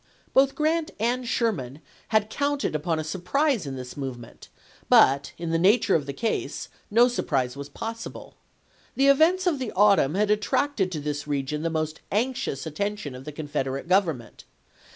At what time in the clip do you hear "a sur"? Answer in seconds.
2.97-3.19